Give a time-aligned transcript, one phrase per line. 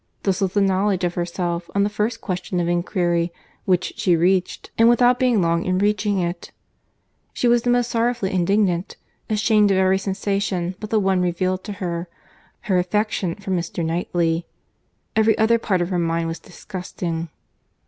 [0.23, 3.31] This was the knowledge of herself, on the first question of inquiry,
[3.65, 8.97] which she reached; and without being long in reaching it.—She was most sorrowfully indignant;
[9.29, 13.85] ashamed of every sensation but the one revealed to her—her affection for Mr.
[13.85, 17.29] Knightley.—Every other part of her mind was disgusting.